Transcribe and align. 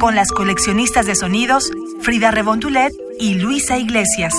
Con 0.00 0.14
las 0.16 0.32
coleccionistas 0.32 1.04
de 1.04 1.14
sonidos 1.14 1.70
Frida 2.00 2.30
Rebontulet 2.30 2.90
y 3.18 3.34
Luisa 3.34 3.76
Iglesias. 3.76 4.34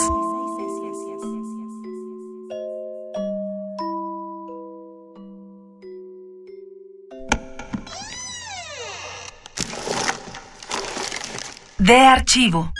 De 11.77 11.99
archivo. 11.99 12.71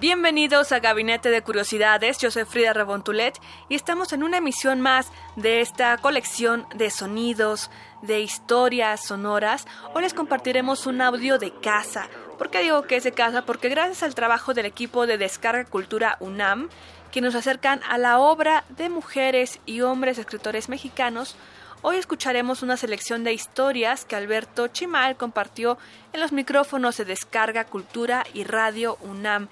Bienvenidos 0.00 0.70
a 0.70 0.78
Gabinete 0.78 1.28
de 1.28 1.42
Curiosidades, 1.42 2.18
yo 2.18 2.30
soy 2.30 2.44
Frida 2.44 2.72
Rebontulet 2.72 3.36
y 3.68 3.74
estamos 3.74 4.12
en 4.12 4.22
una 4.22 4.38
emisión 4.38 4.80
más 4.80 5.10
de 5.34 5.60
esta 5.60 5.98
colección 5.98 6.66
de 6.76 6.90
sonidos, 6.90 7.68
de 8.02 8.20
historias 8.20 9.04
sonoras. 9.06 9.66
Hoy 9.94 10.02
les 10.02 10.14
compartiremos 10.14 10.86
un 10.86 11.00
audio 11.00 11.38
de 11.38 11.52
casa. 11.52 12.08
¿Por 12.38 12.50
qué 12.50 12.62
digo 12.62 12.82
que 12.82 12.96
es 12.96 13.04
de 13.04 13.12
casa? 13.12 13.44
Porque 13.44 13.68
gracias 13.68 14.02
al 14.02 14.14
trabajo 14.14 14.54
del 14.54 14.66
equipo 14.66 15.06
de 15.06 15.18
Descarga 15.18 15.64
Cultura 15.64 16.16
UNAM, 16.20 16.68
que 17.10 17.20
nos 17.20 17.34
acercan 17.34 17.80
a 17.88 17.98
la 17.98 18.18
obra 18.18 18.64
de 18.68 18.88
mujeres 18.88 19.60
y 19.66 19.80
hombres 19.80 20.18
escritores 20.18 20.68
mexicanos, 20.68 21.36
Hoy 21.80 21.96
escucharemos 21.96 22.64
una 22.64 22.76
selección 22.76 23.22
de 23.22 23.32
historias 23.32 24.04
que 24.04 24.16
Alberto 24.16 24.66
Chimal 24.66 25.16
compartió 25.16 25.78
en 26.12 26.18
los 26.18 26.32
micrófonos 26.32 26.96
de 26.96 27.04
Descarga 27.04 27.66
Cultura 27.66 28.24
y 28.34 28.42
Radio 28.42 28.98
UNAM. 29.02 29.48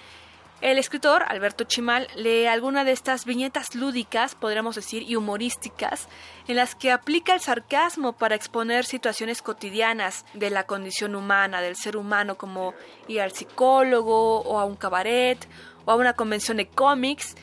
El 0.62 0.78
escritor 0.78 1.22
Alberto 1.28 1.64
Chimal 1.64 2.08
lee 2.16 2.46
alguna 2.46 2.84
de 2.84 2.92
estas 2.92 3.26
viñetas 3.26 3.74
lúdicas, 3.74 4.34
podríamos 4.34 4.74
decir, 4.74 5.02
y 5.02 5.14
humorísticas, 5.14 6.08
en 6.48 6.56
las 6.56 6.74
que 6.74 6.92
aplica 6.92 7.34
el 7.34 7.40
sarcasmo 7.40 8.14
para 8.14 8.36
exponer 8.36 8.86
situaciones 8.86 9.42
cotidianas 9.42 10.24
de 10.32 10.48
la 10.48 10.64
condición 10.64 11.14
humana, 11.14 11.60
del 11.60 11.76
ser 11.76 11.98
humano, 11.98 12.36
como 12.36 12.72
ir 13.06 13.20
al 13.20 13.32
psicólogo 13.32 14.40
o 14.40 14.58
a 14.58 14.64
un 14.64 14.76
cabaret 14.76 15.46
o 15.84 15.92
a 15.92 15.96
una 15.96 16.14
convención 16.14 16.56
de 16.56 16.66
cómics 16.66 17.36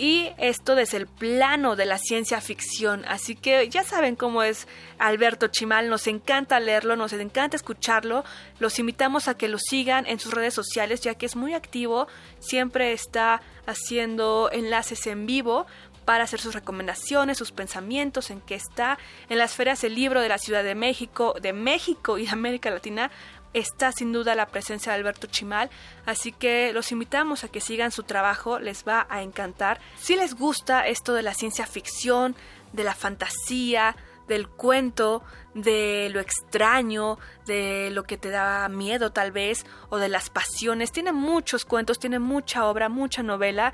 y 0.00 0.32
esto 0.38 0.74
desde 0.74 0.96
el 0.96 1.06
plano 1.06 1.76
de 1.76 1.84
la 1.84 1.98
ciencia 1.98 2.40
ficción. 2.40 3.04
Así 3.06 3.36
que 3.36 3.68
ya 3.68 3.84
saben 3.84 4.16
cómo 4.16 4.42
es 4.42 4.66
Alberto 4.98 5.48
Chimal, 5.48 5.90
nos 5.90 6.06
encanta 6.06 6.58
leerlo, 6.58 6.96
nos 6.96 7.12
encanta 7.12 7.56
escucharlo. 7.56 8.24
Los 8.60 8.78
invitamos 8.78 9.28
a 9.28 9.36
que 9.36 9.46
lo 9.46 9.58
sigan 9.58 10.06
en 10.06 10.18
sus 10.18 10.32
redes 10.32 10.54
sociales 10.54 11.02
ya 11.02 11.16
que 11.16 11.26
es 11.26 11.36
muy 11.36 11.52
activo, 11.52 12.08
siempre 12.38 12.92
está 12.92 13.42
haciendo 13.66 14.48
enlaces 14.50 15.06
en 15.06 15.26
vivo 15.26 15.66
para 16.06 16.24
hacer 16.24 16.40
sus 16.40 16.54
recomendaciones, 16.54 17.36
sus 17.36 17.52
pensamientos, 17.52 18.30
en 18.30 18.40
qué 18.40 18.54
está 18.54 18.98
en 19.28 19.36
las 19.38 19.54
ferias 19.54 19.82
del 19.82 19.94
libro 19.94 20.22
de 20.22 20.28
la 20.28 20.38
Ciudad 20.38 20.64
de 20.64 20.74
México, 20.74 21.36
de 21.40 21.52
México 21.52 22.16
y 22.16 22.24
de 22.24 22.30
América 22.30 22.70
Latina 22.70 23.10
está 23.52 23.92
sin 23.92 24.12
duda 24.12 24.34
la 24.34 24.46
presencia 24.46 24.92
de 24.92 24.98
Alberto 24.98 25.26
Chimal, 25.26 25.70
así 26.06 26.32
que 26.32 26.72
los 26.72 26.92
invitamos 26.92 27.44
a 27.44 27.48
que 27.48 27.60
sigan 27.60 27.90
su 27.90 28.02
trabajo, 28.02 28.58
les 28.58 28.86
va 28.86 29.06
a 29.10 29.22
encantar. 29.22 29.80
Si 29.98 30.16
les 30.16 30.34
gusta 30.34 30.86
esto 30.86 31.14
de 31.14 31.22
la 31.22 31.34
ciencia 31.34 31.66
ficción, 31.66 32.36
de 32.72 32.84
la 32.84 32.94
fantasía, 32.94 33.96
del 34.28 34.48
cuento, 34.48 35.24
de 35.54 36.08
lo 36.12 36.20
extraño, 36.20 37.18
de 37.46 37.90
lo 37.90 38.04
que 38.04 38.16
te 38.16 38.30
da 38.30 38.68
miedo 38.68 39.10
tal 39.10 39.32
vez, 39.32 39.66
o 39.88 39.98
de 39.98 40.08
las 40.08 40.30
pasiones, 40.30 40.92
tiene 40.92 41.12
muchos 41.12 41.64
cuentos, 41.64 41.98
tiene 41.98 42.20
mucha 42.20 42.66
obra, 42.66 42.88
mucha 42.88 43.22
novela 43.22 43.72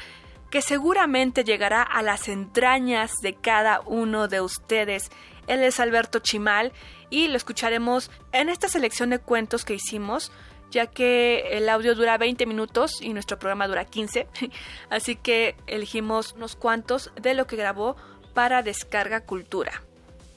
que 0.51 0.62
seguramente 0.62 1.45
llegará 1.45 1.83
a 1.83 2.03
las 2.03 2.28
entrañas 2.28 3.12
de 3.21 3.34
cada 3.34 3.81
uno 3.81 4.28
de 4.28 4.41
ustedes. 4.41 5.11
Él 5.47 5.62
es 5.62 5.81
Alberto 5.81 6.19
Chimal 6.19 6.73
y 7.11 7.29
lo 7.29 7.37
escucharemos 7.37 8.11
en 8.33 8.49
esta 8.49 8.69
selección 8.69 9.11
de 9.11 9.19
cuentos 9.19 9.65
que 9.65 9.75
hicimos, 9.75 10.33
ya 10.71 10.87
que 10.87 11.49
el 11.53 11.69
audio 11.69 11.95
dura 11.95 12.19
20 12.19 12.47
minutos 12.47 13.01
y 13.01 13.12
nuestro 13.12 13.39
programa 13.39 13.69
dura 13.69 13.84
15, 13.84 14.27
así 14.91 15.17
que 15.17 15.55
elegimos 15.67 16.33
unos 16.33 16.57
cuantos 16.57 17.12
de 17.21 17.34
lo 17.34 17.47
que 17.47 17.57
grabó 17.57 17.97
para 18.34 18.62
Descarga 18.62 19.21
Cultura. 19.21 19.83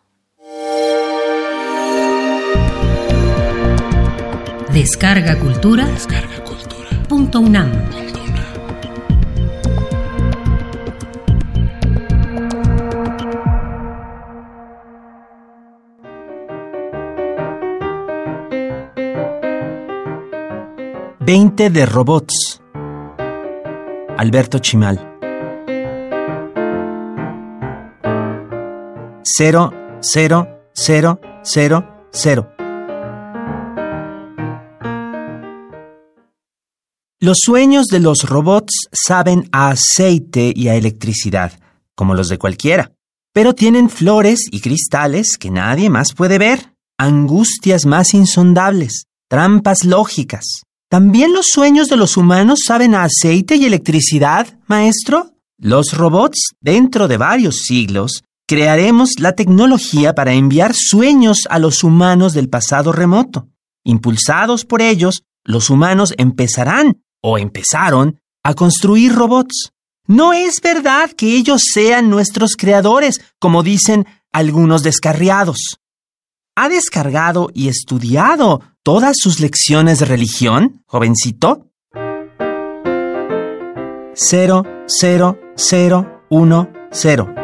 Descarga 4.74 5.38
Cultura. 5.38 5.86
Descarga 5.86 6.42
Cultura. 6.42 6.88
Punto 7.08 7.38
UNAM. 7.38 7.70
20 21.20 21.70
de 21.70 21.86
robots. 21.86 22.60
Alberto 24.16 24.58
Chimal. 24.58 24.98
0, 29.22 29.72
0, 30.00 30.48
0, 30.72 31.20
0, 31.44 32.08
0. 32.10 32.53
Los 37.24 37.38
sueños 37.40 37.86
de 37.86 38.00
los 38.00 38.24
robots 38.24 38.90
saben 38.92 39.48
a 39.50 39.70
aceite 39.70 40.52
y 40.54 40.68
a 40.68 40.74
electricidad, 40.74 41.58
como 41.94 42.14
los 42.14 42.28
de 42.28 42.36
cualquiera, 42.36 42.92
pero 43.32 43.54
tienen 43.54 43.88
flores 43.88 44.40
y 44.50 44.60
cristales 44.60 45.38
que 45.38 45.50
nadie 45.50 45.88
más 45.88 46.12
puede 46.12 46.36
ver, 46.36 46.74
angustias 46.98 47.86
más 47.86 48.12
insondables, 48.12 49.06
trampas 49.30 49.84
lógicas, 49.84 50.64
¿También 50.90 51.32
los 51.32 51.46
sueños 51.50 51.88
de 51.88 51.96
los 51.96 52.18
humanos 52.18 52.58
saben 52.66 52.94
a 52.94 53.04
aceite 53.04 53.56
y 53.56 53.64
electricidad, 53.64 54.58
maestro? 54.66 55.30
Los 55.58 55.94
robots, 55.96 56.52
dentro 56.60 57.08
de 57.08 57.16
varios 57.16 57.62
siglos, 57.62 58.22
crearemos 58.46 59.18
la 59.18 59.32
tecnología 59.32 60.14
para 60.14 60.34
enviar 60.34 60.74
sueños 60.74 61.38
a 61.48 61.58
los 61.58 61.84
humanos 61.84 62.34
del 62.34 62.50
pasado 62.50 62.92
remoto. 62.92 63.48
Impulsados 63.82 64.66
por 64.66 64.82
ellos, 64.82 65.22
los 65.42 65.70
humanos 65.70 66.12
empezarán, 66.16 67.00
o 67.26 67.38
empezaron, 67.38 68.20
a 68.42 68.52
construir 68.52 69.14
robots. 69.14 69.72
No 70.06 70.34
es 70.34 70.60
verdad 70.62 71.10
que 71.10 71.34
ellos 71.34 71.62
sean 71.72 72.10
nuestros 72.10 72.54
creadores, 72.54 73.22
como 73.40 73.62
dicen 73.62 74.06
algunos 74.30 74.82
descarriados. 74.82 75.80
¿Ha 76.54 76.68
descargado 76.68 77.48
y 77.54 77.68
estudiado 77.68 78.60
todas 78.82 79.16
sus 79.18 79.40
lecciones 79.40 80.00
de 80.00 80.04
religión, 80.04 80.84
jovencito? 80.86 81.70
Cero, 84.12 84.64
cero, 84.86 85.38
cero, 85.56 86.22
uno, 86.28 86.70
cero. 86.92 87.34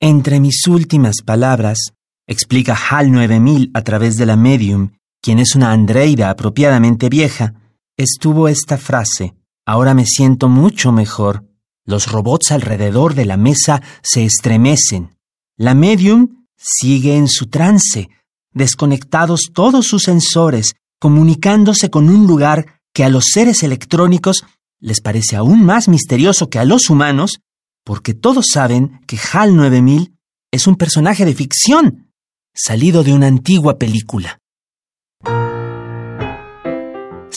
Entre 0.00 0.40
mis 0.40 0.66
últimas 0.66 1.16
palabras, 1.22 1.92
explica 2.26 2.74
HAL 2.74 3.12
9000 3.12 3.72
a 3.74 3.82
través 3.82 4.16
de 4.16 4.24
la 4.24 4.36
medium, 4.36 4.92
quien 5.26 5.40
es 5.40 5.56
una 5.56 5.72
andreida 5.72 6.30
apropiadamente 6.30 7.08
vieja, 7.08 7.52
estuvo 7.96 8.46
esta 8.46 8.78
frase, 8.78 9.34
ahora 9.66 9.92
me 9.92 10.06
siento 10.06 10.48
mucho 10.48 10.92
mejor. 10.92 11.44
Los 11.84 12.12
robots 12.12 12.52
alrededor 12.52 13.14
de 13.14 13.24
la 13.24 13.36
mesa 13.36 13.82
se 14.04 14.24
estremecen. 14.24 15.18
La 15.56 15.74
medium 15.74 16.46
sigue 16.56 17.16
en 17.16 17.26
su 17.26 17.46
trance, 17.46 18.08
desconectados 18.52 19.50
todos 19.52 19.88
sus 19.88 20.04
sensores, 20.04 20.76
comunicándose 21.00 21.90
con 21.90 22.08
un 22.08 22.28
lugar 22.28 22.80
que 22.94 23.02
a 23.02 23.08
los 23.08 23.24
seres 23.32 23.64
electrónicos 23.64 24.44
les 24.78 25.00
parece 25.00 25.34
aún 25.34 25.64
más 25.64 25.88
misterioso 25.88 26.50
que 26.50 26.60
a 26.60 26.64
los 26.64 26.88
humanos, 26.88 27.40
porque 27.82 28.14
todos 28.14 28.44
saben 28.52 29.00
que 29.08 29.18
HAL 29.18 29.56
9000 29.56 30.14
es 30.52 30.68
un 30.68 30.76
personaje 30.76 31.24
de 31.24 31.34
ficción, 31.34 32.12
salido 32.54 33.02
de 33.02 33.12
una 33.12 33.26
antigua 33.26 33.76
película. 33.76 34.38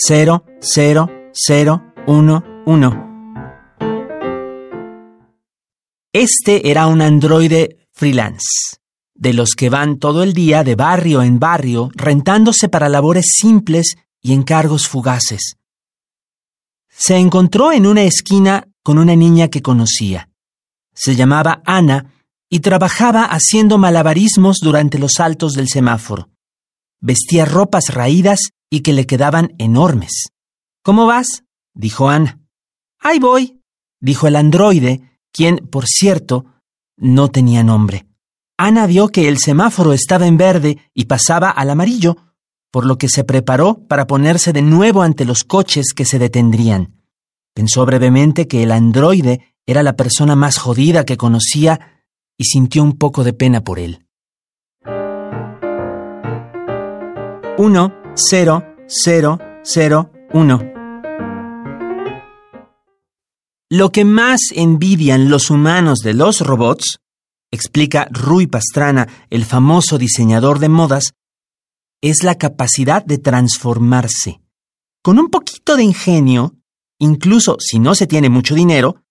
0, 0.02 0.46
0, 0.62 1.10
0, 1.34 1.94
1, 2.08 2.44
1. 2.66 3.10
Este 6.14 6.72
era 6.72 6.88
un 6.88 7.02
androide 7.02 7.88
freelance 7.92 8.78
de 9.14 9.34
los 9.34 9.50
que 9.58 9.70
van 9.70 10.00
todo 10.00 10.24
el 10.24 10.32
día 10.32 10.64
de 10.64 10.76
barrio 10.76 11.22
en 11.22 11.38
barrio 11.38 11.90
rentándose 11.96 12.70
para 12.70 12.88
labores 12.88 13.26
simples 13.42 13.98
y 14.22 14.32
encargos 14.32 14.88
fugaces. 14.88 15.58
Se 16.90 17.18
encontró 17.18 17.74
en 17.74 17.86
una 17.86 18.04
esquina 18.04 18.70
con 18.82 19.00
una 19.00 19.18
niña 19.18 19.50
que 19.50 19.62
conocía. 19.62 20.30
Se 20.94 21.18
llamaba 21.18 21.62
Ana 21.66 22.14
y 22.50 22.62
trabajaba 22.62 23.26
haciendo 23.26 23.78
malabarismos 23.78 24.60
durante 24.62 24.98
los 24.98 25.12
saltos 25.18 25.54
del 25.54 25.68
semáforo. 25.68 26.30
Vestía 27.02 27.46
ropas 27.46 27.94
raídas 27.94 28.40
y 28.70 28.82
que 28.82 28.94
le 28.94 29.06
quedaban 29.06 29.54
enormes. 29.58 30.30
¿Cómo 30.84 31.06
vas? 31.06 31.44
dijo 31.74 32.10
Ana. 32.10 32.40
Ahí 33.00 33.20
voy, 33.20 33.62
dijo 34.02 34.28
el 34.28 34.36
androide, 34.36 35.02
quien, 35.32 35.58
por 35.58 35.86
cierto, 35.88 36.46
no 36.98 37.30
tenía 37.30 37.64
nombre. 37.64 38.06
Ana 38.58 38.86
vio 38.88 39.08
que 39.08 39.30
el 39.30 39.38
semáforo 39.38 39.94
estaba 39.94 40.28
en 40.28 40.38
verde 40.38 40.78
y 40.94 41.06
pasaba 41.06 41.50
al 41.50 41.70
amarillo, 41.70 42.18
por 42.72 42.86
lo 42.86 42.98
que 42.98 43.08
se 43.08 43.24
preparó 43.24 43.88
para 43.88 44.06
ponerse 44.06 44.52
de 44.52 44.62
nuevo 44.62 45.02
ante 45.02 45.26
los 45.26 45.44
coches 45.44 45.94
que 45.96 46.06
se 46.06 46.20
detendrían. 46.20 47.00
Pensó 47.54 47.86
brevemente 47.86 48.48
que 48.48 48.64
el 48.64 48.72
androide 48.72 49.56
era 49.66 49.84
la 49.84 49.96
persona 49.96 50.36
más 50.36 50.58
jodida 50.58 51.06
que 51.06 51.18
conocía 51.18 52.04
y 52.38 52.46
sintió 52.46 52.84
un 52.84 52.98
poco 52.98 53.24
de 53.24 53.34
pena 53.34 53.64
por 53.64 53.80
él. 53.80 54.06
1, 57.62 57.94
0, 58.16 58.64
0, 58.88 59.40
0, 59.64 60.12
1. 60.32 60.74
Lo 63.70 63.92
que 63.92 64.06
más 64.06 64.40
envidian 64.56 65.30
los 65.30 65.50
humanos 65.50 66.00
de 66.00 66.14
los 66.14 66.40
robots 66.40 67.00
explica 67.52 68.08
Rui 68.12 68.48
Pastrana, 68.48 69.10
el 69.30 69.44
famoso 69.44 69.98
diseñador 69.98 70.60
de 70.60 70.70
modas, 70.70 71.16
es 72.02 72.24
la 72.24 72.36
capacidad 72.36 73.04
de 73.04 73.18
transformarse. 73.18 74.40
Con 75.04 75.20
un 75.20 75.30
poquito 75.30 75.76
de 75.76 75.84
ingenio, 75.84 76.56
incluso 76.98 77.58
si 77.60 77.80
no 77.80 77.94
se 77.94 78.08
tiene 78.08 78.30
mucho 78.30 78.56
dinero, 78.56 79.04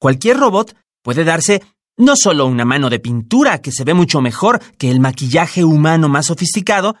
cualquier 0.00 0.38
robot 0.38 0.74
puede 1.04 1.22
darse 1.22 1.62
no 1.96 2.14
solo 2.16 2.46
una 2.46 2.64
mano 2.64 2.90
de 2.90 2.98
pintura 2.98 3.62
que 3.62 3.70
se 3.70 3.84
ve 3.84 3.94
mucho 3.94 4.20
mejor 4.20 4.60
que 4.76 4.90
el 4.90 4.98
maquillaje 4.98 5.62
humano 5.62 6.08
más 6.08 6.26
sofisticado, 6.26 6.96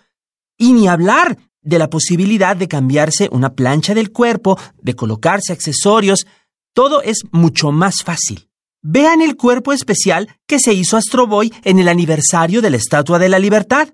y 0.62 0.72
ni 0.74 0.86
hablar 0.86 1.36
de 1.60 1.76
la 1.76 1.90
posibilidad 1.90 2.54
de 2.54 2.68
cambiarse 2.68 3.28
una 3.32 3.54
plancha 3.54 3.94
del 3.94 4.12
cuerpo, 4.12 4.56
de 4.80 4.94
colocarse 4.94 5.52
accesorios, 5.52 6.24
todo 6.72 7.02
es 7.02 7.22
mucho 7.32 7.72
más 7.72 8.04
fácil. 8.04 8.48
Vean 8.80 9.22
el 9.22 9.36
cuerpo 9.36 9.72
especial 9.72 10.28
que 10.46 10.60
se 10.60 10.72
hizo 10.72 10.96
Astro 10.96 11.26
Boy 11.26 11.52
en 11.64 11.80
el 11.80 11.88
aniversario 11.88 12.62
de 12.62 12.70
la 12.70 12.76
Estatua 12.76 13.18
de 13.18 13.28
la 13.28 13.40
Libertad. 13.40 13.88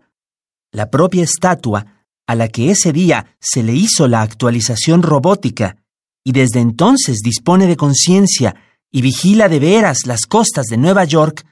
La 0.71 0.91
propia 0.91 1.25
estatua, 1.25 2.05
a 2.27 2.35
la 2.35 2.49
que 2.49 2.71
ese 2.71 2.93
día 2.93 3.35
se 3.41 3.63
le 3.63 3.73
hizo 3.73 4.07
la 4.07 4.21
actualización 4.21 5.03
robótica, 5.03 5.79
y 6.23 6.33
desde 6.33 6.61
entonces 6.61 7.21
dispone 7.25 7.67
de 7.67 7.77
conciencia 7.79 8.57
y 8.91 9.01
vigila 9.01 9.49
de 9.49 9.59
veras 9.59 10.05
las 10.05 10.27
costas 10.27 10.67
de 10.67 10.77
Nueva 10.77 11.05
York, 11.05 11.47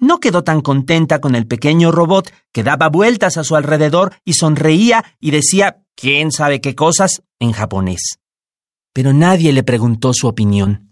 no 0.00 0.18
quedó 0.18 0.42
tan 0.42 0.62
contenta 0.62 1.20
con 1.20 1.34
el 1.34 1.46
pequeño 1.46 1.92
robot 1.92 2.32
que 2.52 2.64
daba 2.64 2.88
vueltas 2.88 3.36
a 3.36 3.44
su 3.44 3.54
alrededor 3.54 4.14
y 4.24 4.32
sonreía 4.32 5.04
y 5.20 5.30
decía 5.30 5.84
quién 5.94 6.32
sabe 6.32 6.60
qué 6.60 6.74
cosas 6.74 7.22
en 7.38 7.52
japonés. 7.52 8.18
Pero 8.92 9.12
nadie 9.12 9.52
le 9.52 9.62
preguntó 9.62 10.12
su 10.12 10.26
opinión. 10.26 10.88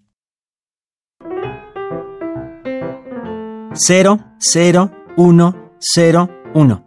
0, 3.74 4.24
0, 4.38 4.92
1, 5.16 5.72
0, 5.78 6.30
1. 6.54 6.86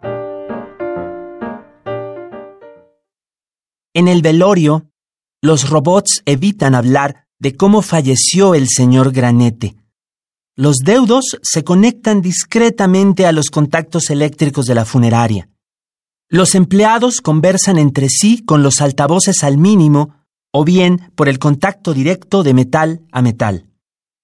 En 3.94 4.08
el 4.08 4.22
velorio, 4.22 4.86
los 5.42 5.68
robots 5.68 6.22
evitan 6.24 6.74
hablar 6.74 7.26
de 7.38 7.56
cómo 7.56 7.82
falleció 7.82 8.54
el 8.54 8.68
señor 8.68 9.12
Granete. 9.12 9.81
Los 10.54 10.76
deudos 10.84 11.38
se 11.42 11.64
conectan 11.64 12.20
discretamente 12.20 13.24
a 13.26 13.32
los 13.32 13.48
contactos 13.48 14.10
eléctricos 14.10 14.66
de 14.66 14.74
la 14.74 14.84
funeraria. 14.84 15.48
Los 16.28 16.54
empleados 16.54 17.22
conversan 17.22 17.78
entre 17.78 18.08
sí 18.08 18.44
con 18.44 18.62
los 18.62 18.82
altavoces 18.82 19.44
al 19.44 19.56
mínimo 19.56 20.14
o 20.52 20.64
bien 20.64 21.10
por 21.14 21.30
el 21.30 21.38
contacto 21.38 21.94
directo 21.94 22.42
de 22.42 22.52
metal 22.52 23.00
a 23.12 23.22
metal. 23.22 23.66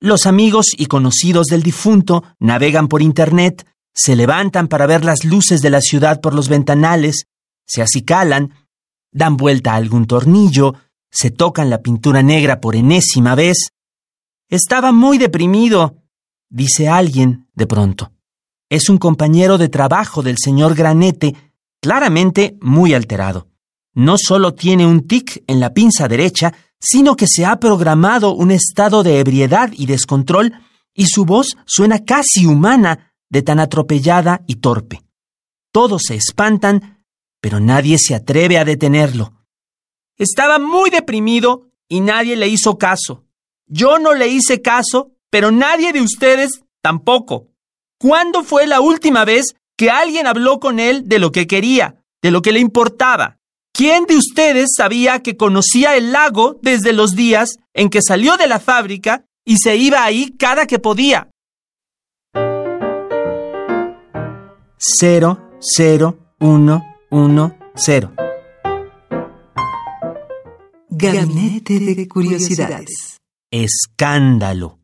Los 0.01 0.27
amigos 0.27 0.67
y 0.77 0.87
conocidos 0.87 1.47
del 1.47 1.63
difunto 1.63 2.23
navegan 2.39 2.89
por 2.89 3.01
Internet, 3.01 3.67
se 3.95 4.15
levantan 4.15 4.69
para 4.69 4.87
ver 4.87 5.05
las 5.05 5.25
luces 5.25 5.63
de 5.63 5.71
la 5.71 5.81
ciudad 5.81 6.21
por 6.21 6.35
los 6.35 6.49
ventanales, 6.49 7.25
se 7.67 7.83
acicalan, 7.83 8.53
dan 9.11 9.37
vuelta 9.37 9.73
a 9.73 9.77
algún 9.77 10.07
tornillo, 10.07 10.75
se 11.11 11.31
tocan 11.31 11.71
la 11.71 11.81
pintura 11.81 12.23
negra 12.23 12.61
por 12.61 12.77
enésima 12.77 13.35
vez. 13.35 13.71
Estaba 14.51 14.93
muy 14.93 15.19
deprimido, 15.19 15.98
dice 16.49 16.89
alguien 16.89 17.49
de 17.55 17.67
pronto. 17.67 18.13
Es 18.69 18.89
un 18.89 18.99
compañero 18.99 19.59
de 19.59 19.69
trabajo 19.69 20.23
del 20.23 20.37
señor 20.39 20.75
Granete, 20.75 21.35
claramente 21.81 22.57
muy 22.61 22.95
alterado. 22.95 23.49
No 23.95 24.17
solo 24.19 24.55
tiene 24.55 24.87
un 24.87 25.07
tic 25.07 25.43
en 25.47 25.61
la 25.61 25.73
pinza 25.73 26.07
derecha, 26.07 26.53
sino 26.81 27.17
que 27.17 27.27
se 27.27 27.45
ha 27.45 27.59
programado 27.59 28.35
un 28.35 28.51
estado 28.51 29.03
de 29.03 29.19
ebriedad 29.19 29.71
y 29.73 29.87
descontrol 29.87 30.53
y 30.95 31.07
su 31.07 31.25
voz 31.25 31.57
suena 31.65 32.05
casi 32.05 32.47
humana 32.47 33.15
de 33.31 33.43
tan 33.43 33.61
atropellada 33.61 34.43
y 34.47 34.57
torpe. 34.57 35.03
Todos 35.73 36.03
se 36.07 36.15
espantan, 36.15 37.05
pero 37.41 37.61
nadie 37.61 37.99
se 37.99 38.15
atreve 38.15 38.59
a 38.59 38.65
detenerlo. 38.65 39.33
Estaba 40.17 40.59
muy 40.59 40.91
deprimido 40.91 41.71
y 41.89 42.01
nadie 42.01 42.37
le 42.37 42.49
hizo 42.49 42.79
caso. 42.79 43.25
Yo 43.67 43.99
no 43.99 44.15
le 44.15 44.29
hice 44.29 44.61
caso, 44.63 45.13
pero 45.31 45.51
nadie 45.51 45.93
de 45.93 46.03
ustedes 46.03 46.63
tampoco. 46.83 47.49
¿Cuándo 47.99 48.45
fue 48.45 48.67
la 48.67 48.81
última 48.81 49.25
vez 49.25 49.55
que 49.77 49.91
alguien 49.91 50.27
habló 50.27 50.61
con 50.61 50.81
él 50.81 51.09
de 51.09 51.19
lo 51.19 51.33
que 51.33 51.47
quería, 51.47 51.97
de 52.23 52.31
lo 52.31 52.43
que 52.43 52.53
le 52.53 52.61
importaba? 52.61 53.39
¿Quién 53.73 54.07
de 54.07 54.17
ustedes 54.17 54.71
sabía 54.77 55.21
que 55.23 55.37
conocía 55.37 55.97
el 55.97 56.13
lago 56.13 56.59
desde 56.63 56.93
los 56.93 57.15
días 57.15 57.59
en 57.75 57.91
que 57.91 58.03
salió 58.03 58.37
de 58.37 58.49
la 58.49 58.59
fábrica 58.59 59.25
y 59.45 59.59
se 59.59 59.77
iba 59.77 60.03
ahí 60.03 60.35
cada 60.37 60.67
que 60.67 60.79
podía? 60.79 61.31
Cero, 64.79 65.51
cero, 65.61 66.35
uno, 66.41 66.85
uno, 67.11 67.57
cero. 67.75 68.13
Gabinete 70.89 71.79
de 71.79 72.09
Curiosidades. 72.09 73.19
Escándalo. 73.51 74.78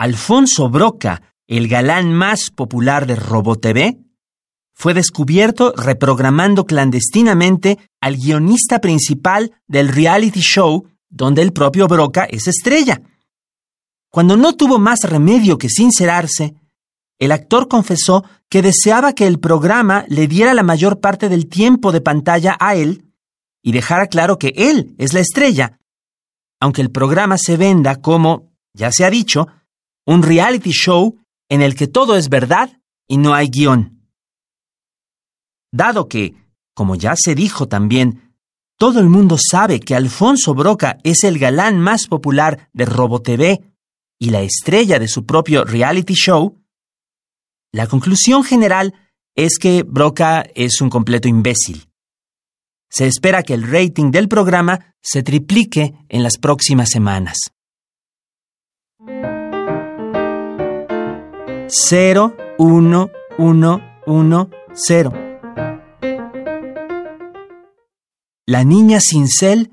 Alfonso 0.00 0.70
Broca, 0.70 1.20
el 1.46 1.68
galán 1.68 2.14
más 2.14 2.50
popular 2.50 3.06
de 3.06 3.16
RoboTV, 3.16 3.98
fue 4.72 4.94
descubierto 4.94 5.74
reprogramando 5.76 6.64
clandestinamente 6.64 7.78
al 8.00 8.16
guionista 8.16 8.80
principal 8.80 9.52
del 9.68 9.88
reality 9.88 10.40
show 10.40 10.88
donde 11.10 11.42
el 11.42 11.52
propio 11.52 11.86
Broca 11.86 12.24
es 12.24 12.48
estrella. 12.48 13.02
Cuando 14.10 14.38
no 14.38 14.54
tuvo 14.54 14.78
más 14.78 15.00
remedio 15.02 15.58
que 15.58 15.68
sincerarse, 15.68 16.54
el 17.18 17.30
actor 17.30 17.68
confesó 17.68 18.24
que 18.48 18.62
deseaba 18.62 19.12
que 19.12 19.26
el 19.26 19.38
programa 19.38 20.06
le 20.08 20.28
diera 20.28 20.54
la 20.54 20.62
mayor 20.62 21.00
parte 21.00 21.28
del 21.28 21.46
tiempo 21.46 21.92
de 21.92 22.00
pantalla 22.00 22.56
a 22.58 22.74
él 22.74 23.04
y 23.62 23.72
dejara 23.72 24.06
claro 24.06 24.38
que 24.38 24.54
él 24.56 24.94
es 24.96 25.12
la 25.12 25.20
estrella, 25.20 25.78
aunque 26.58 26.80
el 26.80 26.90
programa 26.90 27.36
se 27.36 27.58
venda 27.58 27.96
como, 27.96 28.48
ya 28.72 28.90
se 28.92 29.04
ha 29.04 29.10
dicho, 29.10 29.46
un 30.10 30.24
reality 30.24 30.72
show 30.72 31.20
en 31.48 31.62
el 31.62 31.76
que 31.76 31.86
todo 31.86 32.16
es 32.16 32.28
verdad 32.28 32.80
y 33.06 33.16
no 33.16 33.32
hay 33.32 33.48
guion. 33.48 34.08
Dado 35.72 36.08
que, 36.08 36.34
como 36.74 36.96
ya 36.96 37.14
se 37.16 37.36
dijo 37.36 37.68
también, 37.68 38.34
todo 38.76 38.98
el 38.98 39.08
mundo 39.08 39.36
sabe 39.38 39.78
que 39.78 39.94
Alfonso 39.94 40.52
Broca 40.52 40.98
es 41.04 41.22
el 41.22 41.38
galán 41.38 41.78
más 41.78 42.08
popular 42.08 42.68
de 42.72 42.86
RoboTV 42.86 43.60
y 44.18 44.30
la 44.30 44.42
estrella 44.42 44.98
de 44.98 45.06
su 45.06 45.24
propio 45.26 45.62
reality 45.62 46.14
show, 46.14 46.60
la 47.72 47.86
conclusión 47.86 48.42
general 48.42 48.94
es 49.36 49.58
que 49.60 49.84
Broca 49.84 50.44
es 50.56 50.80
un 50.80 50.90
completo 50.90 51.28
imbécil. 51.28 51.88
Se 52.90 53.06
espera 53.06 53.44
que 53.44 53.54
el 53.54 53.62
rating 53.62 54.10
del 54.10 54.26
programa 54.26 54.96
se 55.00 55.22
triplique 55.22 55.94
en 56.08 56.24
las 56.24 56.36
próximas 56.36 56.88
semanas. 56.90 57.52
0, 61.72 62.36
1, 62.58 63.10
1, 63.38 63.80
1, 64.06 64.50
0. 64.74 65.12
La 68.44 68.64
niña 68.64 68.98
Cincel 69.00 69.70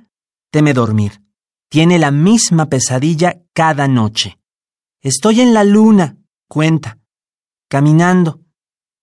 teme 0.51 0.73
dormir. 0.73 1.23
Tiene 1.69 1.97
la 1.97 2.11
misma 2.11 2.67
pesadilla 2.67 3.41
cada 3.51 3.87
noche. 3.87 4.37
Estoy 5.01 5.41
en 5.41 5.55
la 5.55 5.63
luna, 5.63 6.17
cuenta, 6.47 6.99
caminando. 7.67 8.41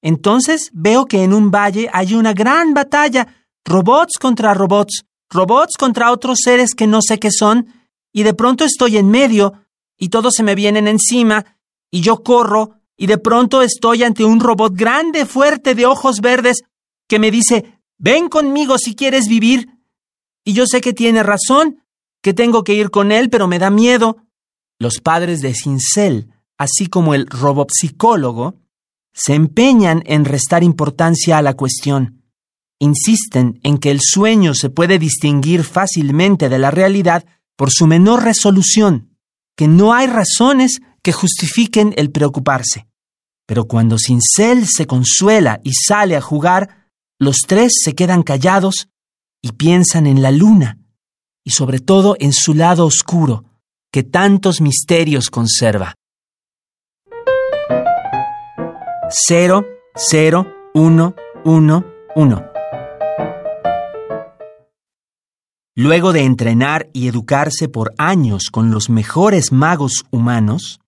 Entonces 0.01 0.71
veo 0.73 1.07
que 1.07 1.25
en 1.25 1.33
un 1.33 1.51
valle 1.51 1.91
hay 1.93 2.15
una 2.15 2.33
gran 2.33 2.75
batalla, 2.75 3.27
robots 3.65 4.19
contra 4.21 4.55
robots, 4.55 5.05
robots 5.31 5.77
contra 5.77 6.13
otros 6.13 6.39
seres 6.45 6.75
que 6.77 6.87
no 6.87 7.01
sé 7.03 7.19
qué 7.19 7.33
son, 7.33 7.67
y 8.13 8.23
de 8.23 8.35
pronto 8.35 8.65
estoy 8.65 8.99
en 8.99 9.11
medio, 9.11 9.55
y 9.99 10.11
todos 10.11 10.35
se 10.35 10.45
me 10.45 10.55
vienen 10.55 10.87
encima, 10.87 11.45
y 11.91 12.01
yo 12.01 12.23
corro, 12.23 12.84
y 13.05 13.07
de 13.07 13.19
pronto 13.19 13.61
estoy 13.61 14.03
ante 14.03 14.25
un 14.25 14.41
robot 14.41 14.75
grande, 14.75 15.27
fuerte, 15.27 15.75
de 15.75 15.85
ojos 15.85 16.23
verdes, 16.23 16.63
que 17.07 17.19
me 17.19 17.31
dice, 17.31 17.79
ven 17.99 18.31
conmigo 18.31 18.79
si 18.79 18.95
quieres 18.95 19.29
vivir. 19.29 19.69
Y 20.43 20.55
yo 20.55 20.65
sé 20.65 20.81
que 20.81 20.95
tiene 20.95 21.23
razón, 21.23 21.83
que 22.23 22.33
tengo 22.33 22.65
que 22.65 22.73
ir 22.73 22.91
con 22.91 23.13
él, 23.13 23.29
pero 23.29 23.47
me 23.47 23.59
da 23.59 23.69
miedo. 23.69 24.17
Los 24.79 25.03
padres 25.03 25.43
de 25.43 25.53
Cincel, 25.53 26.31
así 26.57 26.87
como 26.87 27.13
el 27.13 27.27
robopsicólogo, 27.27 28.55
se 29.13 29.35
empeñan 29.35 30.03
en 30.07 30.25
restar 30.25 30.65
importancia 30.65 31.37
a 31.37 31.43
la 31.43 31.53
cuestión. 31.53 32.23
Insisten 32.79 33.61
en 33.65 33.77
que 33.77 33.91
el 33.91 34.01
sueño 34.01 34.55
se 34.55 34.71
puede 34.71 34.99
distinguir 34.99 35.65
fácilmente 35.65 36.49
de 36.49 36.59
la 36.59 36.71
realidad 36.71 37.27
por 37.55 37.71
su 37.71 37.87
menor 37.87 38.25
resolución, 38.25 39.11
que 39.57 39.69
no 39.69 39.93
hay 39.93 40.07
razones 40.07 40.81
que 41.03 41.13
justifiquen 41.13 41.93
el 41.99 42.11
preocuparse. 42.11 42.87
Pero 43.47 43.67
cuando 43.67 43.99
Cincel 43.99 44.67
se 44.67 44.87
consuela 44.87 45.61
y 45.63 45.73
sale 45.75 46.17
a 46.17 46.21
jugar, 46.21 46.89
los 47.19 47.39
tres 47.47 47.73
se 47.83 47.95
quedan 47.95 48.23
callados 48.23 48.89
y 49.43 49.53
piensan 49.53 50.07
en 50.07 50.23
la 50.23 50.31
luna 50.31 50.79
y 51.45 51.51
sobre 51.51 51.79
todo 51.79 52.17
en 52.19 52.33
su 52.33 52.55
lado 52.55 52.87
oscuro, 52.87 53.45
que 53.93 54.03
tantos 54.03 54.61
misterios 54.61 55.29
conserva. 55.31 55.95
0, 59.11 59.65
0, 59.95 60.47
1, 60.75 61.15
1, 61.45 61.85
1. 62.17 62.45
Luego 65.77 66.13
de 66.13 66.23
entrenar 66.23 66.89
y 66.93 67.09
educarse 67.09 67.69
por 67.69 67.95
años 67.99 68.49
con 68.51 68.71
los 68.71 68.89
mejores 68.89 69.53
magos 69.53 70.07
humanos, 70.11 70.81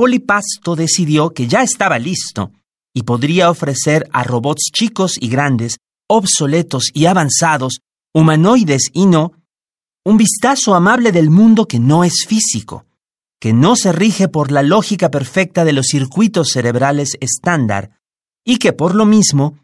Polipasto 0.00 0.76
decidió 0.76 1.28
que 1.28 1.46
ya 1.46 1.62
estaba 1.62 1.98
listo 1.98 2.52
y 2.94 3.02
podría 3.02 3.50
ofrecer 3.50 4.08
a 4.14 4.24
robots 4.24 4.70
chicos 4.72 5.18
y 5.20 5.28
grandes, 5.28 5.76
obsoletos 6.08 6.84
y 6.94 7.04
avanzados, 7.04 7.80
humanoides 8.14 8.88
y 8.94 9.04
no, 9.04 9.32
un 10.02 10.16
vistazo 10.16 10.74
amable 10.74 11.12
del 11.12 11.28
mundo 11.28 11.68
que 11.68 11.78
no 11.78 12.02
es 12.02 12.24
físico, 12.26 12.86
que 13.38 13.52
no 13.52 13.76
se 13.76 13.92
rige 13.92 14.28
por 14.28 14.52
la 14.52 14.62
lógica 14.62 15.10
perfecta 15.10 15.66
de 15.66 15.74
los 15.74 15.88
circuitos 15.88 16.48
cerebrales 16.48 17.18
estándar 17.20 18.00
y 18.42 18.56
que 18.56 18.72
por 18.72 18.94
lo 18.94 19.04
mismo 19.04 19.58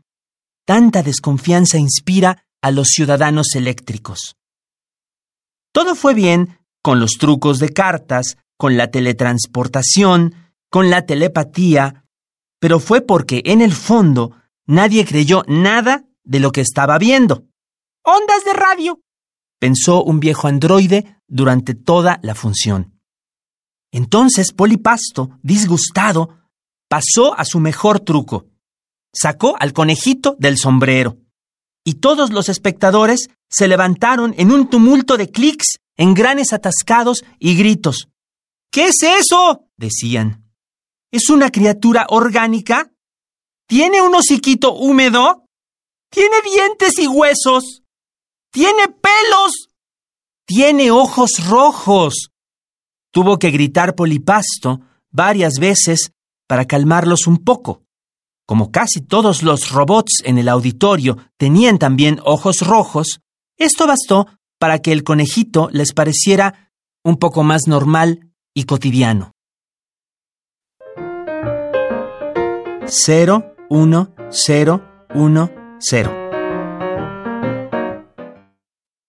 tanta 0.66 1.02
desconfianza 1.02 1.78
inspira 1.78 2.44
a 2.60 2.72
los 2.72 2.88
ciudadanos 2.88 3.54
eléctricos. 3.54 4.36
Todo 5.72 5.94
fue 5.94 6.12
bien 6.12 6.58
con 6.82 7.00
los 7.00 7.12
trucos 7.12 7.58
de 7.58 7.70
cartas, 7.70 8.36
con 8.56 8.76
la 8.76 8.90
teletransportación, 8.90 10.34
con 10.70 10.90
la 10.90 11.06
telepatía, 11.06 12.04
pero 12.58 12.80
fue 12.80 13.00
porque 13.00 13.42
en 13.46 13.60
el 13.60 13.72
fondo 13.72 14.32
nadie 14.66 15.04
creyó 15.04 15.42
nada 15.46 16.04
de 16.24 16.40
lo 16.40 16.52
que 16.52 16.60
estaba 16.60 16.98
viendo. 16.98 17.44
Ondas 18.02 18.44
de 18.44 18.52
radio, 18.52 19.00
pensó 19.58 20.02
un 20.02 20.20
viejo 20.20 20.48
androide 20.48 21.20
durante 21.26 21.74
toda 21.74 22.18
la 22.22 22.34
función. 22.34 23.00
Entonces 23.92 24.52
Polipasto, 24.52 25.38
disgustado, 25.42 26.38
pasó 26.88 27.38
a 27.38 27.44
su 27.44 27.60
mejor 27.60 28.00
truco. 28.00 28.46
Sacó 29.12 29.56
al 29.58 29.72
conejito 29.72 30.36
del 30.38 30.58
sombrero. 30.58 31.18
Y 31.84 31.94
todos 31.94 32.30
los 32.30 32.48
espectadores 32.48 33.28
se 33.48 33.68
levantaron 33.68 34.34
en 34.38 34.50
un 34.50 34.68
tumulto 34.68 35.16
de 35.16 35.30
clics, 35.30 35.78
engranes 35.96 36.52
atascados 36.52 37.24
y 37.38 37.56
gritos. 37.56 38.08
¿Qué 38.70 38.86
es 38.86 39.02
eso? 39.02 39.68
decían. 39.76 40.44
¿Es 41.10 41.30
una 41.30 41.50
criatura 41.50 42.06
orgánica? 42.08 42.92
¿Tiene 43.68 44.02
un 44.02 44.14
hociquito 44.14 44.74
húmedo? 44.74 45.44
¿Tiene 46.10 46.36
dientes 46.42 46.98
y 46.98 47.06
huesos? 47.06 47.82
¡Tiene 48.52 48.88
pelos! 48.88 49.70
¡Tiene 50.46 50.90
ojos 50.90 51.46
rojos! 51.48 52.30
Tuvo 53.12 53.38
que 53.38 53.50
gritar 53.50 53.94
Polipasto 53.94 54.80
varias 55.10 55.54
veces 55.58 56.12
para 56.46 56.66
calmarlos 56.66 57.26
un 57.26 57.38
poco. 57.38 57.82
Como 58.46 58.70
casi 58.70 59.00
todos 59.00 59.42
los 59.42 59.70
robots 59.70 60.22
en 60.24 60.38
el 60.38 60.48
auditorio 60.48 61.16
tenían 61.36 61.78
también 61.78 62.20
ojos 62.24 62.60
rojos, 62.60 63.20
esto 63.56 63.86
bastó 63.86 64.28
para 64.58 64.78
que 64.78 64.92
el 64.92 65.02
conejito 65.02 65.68
les 65.72 65.92
pareciera 65.92 66.72
un 67.02 67.16
poco 67.16 67.42
más 67.42 67.66
normal 67.66 68.25
y 68.56 68.64
cotidiano. 68.64 69.32
0, 72.86 73.54
1, 73.68 74.14
0, 74.30 74.82
1, 75.14 75.50
0. 75.78 76.10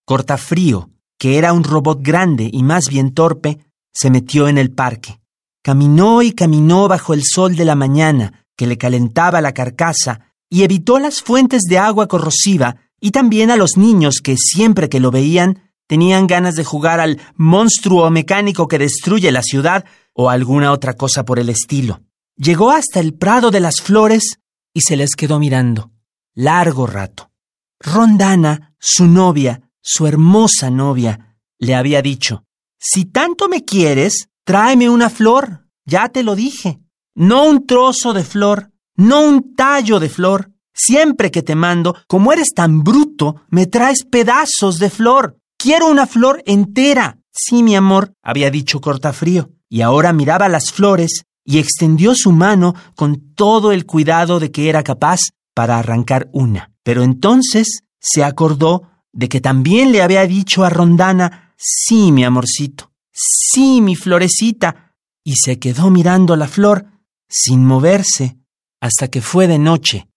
Cortafrío, 0.06 0.89
que 1.18 1.38
era 1.38 1.54
un 1.54 1.63
robot 1.63 2.00
grande 2.01 2.50
y 2.51 2.62
más 2.62 2.89
bien 2.89 3.13
torpe, 3.13 3.60
se 3.94 4.10
metió 4.10 4.50
en 4.50 4.58
el 4.58 4.72
parque. 4.72 5.22
Caminó 5.63 6.22
y 6.22 6.34
caminó 6.34 6.89
bajo 6.89 7.13
el 7.13 7.22
sol 7.24 7.56
de 7.56 7.63
la 7.63 7.75
mañana, 7.75 8.46
que 8.58 8.68
le 8.68 8.77
calentaba 8.77 9.39
la 9.39 9.54
carcasa, 9.54 10.34
y 10.50 10.63
evitó 10.63 11.00
las 11.00 11.22
fuentes 11.22 11.62
de 11.63 11.77
agua 11.77 12.08
corrosiva 12.08 12.75
y 13.00 13.12
también 13.12 13.50
a 13.50 13.56
los 13.56 13.77
niños 13.77 14.20
que 14.22 14.36
siempre 14.36 14.89
que 14.89 15.00
lo 15.00 15.10
veían 15.10 15.66
tenían 15.88 16.27
ganas 16.27 16.56
de 16.56 16.63
jugar 16.63 17.00
al 17.00 17.20
monstruo 17.36 18.10
mecánico 18.10 18.67
que 18.67 18.77
destruye 18.77 19.32
la 19.32 19.41
ciudad 19.41 19.86
o 20.13 20.29
alguna 20.29 20.72
otra 20.72 20.94
cosa 20.94 21.25
por 21.25 21.39
el 21.39 21.50
estilo. 21.50 22.01
Llegó 22.36 22.72
hasta 22.72 23.00
el 23.00 23.13
prado 23.13 23.50
de 23.50 23.60
las 23.60 23.82
flores 23.82 24.39
y 24.74 24.82
se 24.82 24.96
les 24.96 25.15
quedó 25.15 25.39
mirando. 25.39 25.91
Largo 26.36 26.86
rato. 26.86 27.32
Rondana, 27.79 28.75
su 28.79 29.06
novia, 29.06 29.62
su 29.82 30.06
hermosa 30.06 30.70
novia, 30.70 31.38
le 31.58 31.75
había 31.75 32.01
dicho, 32.01 32.44
Si 32.79 33.06
tanto 33.06 33.50
me 33.50 33.65
quieres, 33.65 34.29
tráeme 34.44 34.89
una 34.89 35.10
flor, 35.10 35.67
ya 35.86 36.10
te 36.10 36.22
lo 36.22 36.36
dije. 36.36 36.79
No 37.15 37.46
un 37.46 37.65
trozo 37.65 38.13
de 38.13 38.24
flor, 38.24 38.72
no 38.96 39.22
un 39.22 39.56
tallo 39.56 40.00
de 40.00 40.10
flor. 40.10 40.51
Siempre 40.74 41.32
que 41.32 41.41
te 41.41 41.56
mando, 41.56 41.96
como 42.08 42.32
eres 42.32 42.50
tan 42.53 42.84
bruto, 42.84 43.41
me 43.50 43.65
traes 43.65 44.03
pedazos 44.03 44.77
de 44.77 44.91
flor. 44.91 45.39
Quiero 45.57 45.87
una 45.87 46.05
flor 46.05 46.43
entera. 46.45 47.17
Sí, 47.31 47.63
mi 47.63 47.75
amor, 47.75 48.13
había 48.21 48.51
dicho 48.51 48.79
Cortafrío, 48.79 49.51
y 49.69 49.81
ahora 49.81 50.13
miraba 50.13 50.47
las 50.49 50.71
flores 50.71 51.23
y 51.43 51.57
extendió 51.57 52.13
su 52.15 52.31
mano 52.31 52.75
con 52.95 53.33
todo 53.33 53.71
el 53.71 53.85
cuidado 53.85 54.39
de 54.39 54.51
que 54.51 54.69
era 54.69 54.83
capaz 54.83 55.19
para 55.55 55.79
arrancar 55.79 56.29
una. 56.31 56.71
Pero 56.83 57.03
entonces 57.03 57.81
se 57.99 58.23
acordó 58.23 58.89
de 59.11 59.29
que 59.29 59.41
también 59.41 59.91
le 59.91 60.01
había 60.01 60.27
dicho 60.27 60.63
a 60.63 60.69
Rondana, 60.69 61.53
sí, 61.57 62.11
mi 62.11 62.23
amorcito, 62.23 62.91
sí, 63.11 63.81
mi 63.81 63.95
florecita, 63.95 64.93
y 65.23 65.35
se 65.37 65.57
quedó 65.57 65.89
mirando 65.89 66.35
la 66.35 66.47
flor 66.47 66.85
sin 67.27 67.65
moverse 67.65 68.37
hasta 68.79 69.07
que 69.07 69.21
fue 69.21 69.47
de 69.47 69.57
noche, 69.57 70.07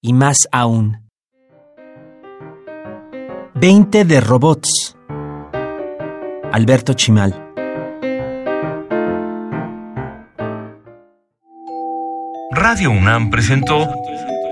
y 0.00 0.12
más 0.12 0.48
aún. 0.50 1.01
20 3.62 4.04
de 4.04 4.20
robots. 4.20 4.96
Alberto 6.50 6.94
Chimal. 6.94 7.32
Radio 12.50 12.90
UNAM 12.90 13.30
presentó 13.30 13.88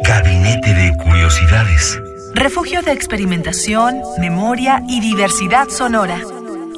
Gabinete 0.05 0.73
de 0.75 0.97
Curiosidades. 1.02 1.99
Refugio 2.35 2.83
de 2.83 2.93
experimentación, 2.93 4.00
memoria 4.21 4.81
y 4.88 5.00
diversidad 5.00 5.69
sonora. 5.71 6.21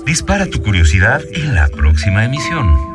Dispara 0.07 0.47
tu 0.47 0.63
curiosidad 0.63 1.21
en 1.35 1.55
la 1.55 1.69
próxima 1.69 2.25
emisión. 2.25 2.92